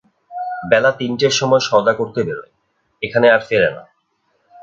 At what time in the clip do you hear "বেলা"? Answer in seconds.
0.71-0.91